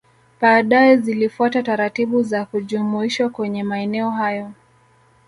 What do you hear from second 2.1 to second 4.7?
za kujumuishwa kwenye maeneo hayo